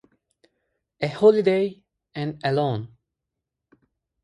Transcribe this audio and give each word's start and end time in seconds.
A 0.99 1.07
holiday, 1.09 1.83
and 2.15 2.41
alone! 2.43 2.97